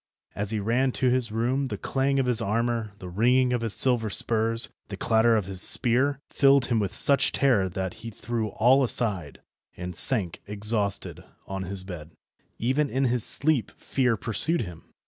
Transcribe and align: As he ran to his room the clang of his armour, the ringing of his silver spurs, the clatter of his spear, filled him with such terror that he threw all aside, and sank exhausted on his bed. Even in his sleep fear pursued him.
As 0.33 0.49
he 0.49 0.59
ran 0.59 0.91
to 0.93 1.11
his 1.11 1.31
room 1.31 1.67
the 1.67 1.77
clang 1.77 2.17
of 2.17 2.25
his 2.25 2.41
armour, 2.41 2.93
the 2.97 3.07
ringing 3.07 3.53
of 3.53 3.61
his 3.61 3.75
silver 3.75 4.09
spurs, 4.09 4.67
the 4.87 4.97
clatter 4.97 5.37
of 5.37 5.45
his 5.45 5.61
spear, 5.61 6.17
filled 6.27 6.65
him 6.65 6.79
with 6.79 6.95
such 6.95 7.31
terror 7.31 7.69
that 7.69 7.93
he 8.01 8.09
threw 8.09 8.47
all 8.47 8.83
aside, 8.83 9.41
and 9.77 9.95
sank 9.95 10.41
exhausted 10.47 11.23
on 11.45 11.65
his 11.65 11.83
bed. 11.83 12.15
Even 12.57 12.89
in 12.89 13.03
his 13.03 13.23
sleep 13.23 13.69
fear 13.77 14.17
pursued 14.17 14.61
him. 14.61 14.91